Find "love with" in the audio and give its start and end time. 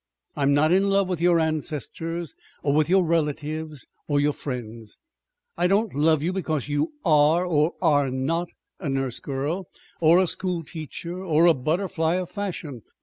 0.87-1.21